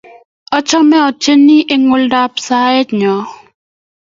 achame 0.57 0.97
atieni 1.09 1.57
eng' 1.73 1.91
oldab 1.95 2.33
saet 2.45 2.89
nyo 2.99 3.15